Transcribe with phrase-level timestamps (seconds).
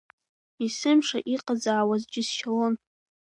[0.65, 2.73] Есымша иҟазаауаз џьысшьалон.